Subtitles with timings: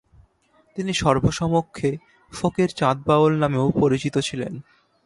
[0.77, 1.89] তিনি সর্বসমক্ষে
[2.31, 4.53] ফকির চাঁদ বাউল নামেও পরিচিত ছিলেন।